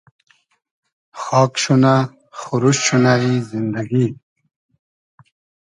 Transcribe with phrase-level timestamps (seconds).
[1.21, 1.95] خاگ شونۂ
[2.37, 4.05] خوروشت شونۂ ای زیندئگی